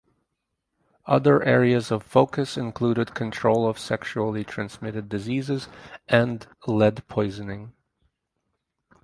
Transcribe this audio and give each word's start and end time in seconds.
Other 1.05 1.43
areas 1.43 1.91
of 1.91 2.01
focus 2.01 2.57
included 2.57 3.13
control 3.13 3.67
of 3.69 3.77
sexually 3.77 4.43
transmitted 4.43 5.07
diseases 5.09 5.67
and 6.07 6.47
lead 6.65 7.07
poisoning. 7.07 7.73